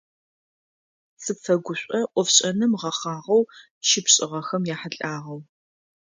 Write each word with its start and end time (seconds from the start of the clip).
Сыпфэгушӏо 1.23 1.99
ӏофшӏэным 2.13 2.71
гъэхъагъэу 2.81 3.49
щыпшӏыгъэхэм 3.87 4.63
яхьылӏагъэу. 4.73 5.39